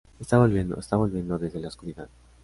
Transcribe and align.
Está 0.19 0.39
volviendo, 0.39 0.79
está 0.79 0.95
volviendo 0.97 1.37
desde 1.37 1.59
la 1.59 1.67
oscuridad. 1.67 2.09